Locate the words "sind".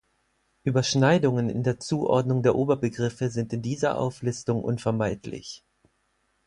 3.29-3.53